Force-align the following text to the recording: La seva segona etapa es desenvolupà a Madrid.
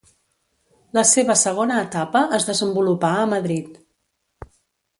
La 0.97 1.01
seva 1.09 1.35
segona 1.41 1.77
etapa 1.89 2.23
es 2.39 2.47
desenvolupà 2.49 3.13
a 3.21 3.29
Madrid. 3.35 3.77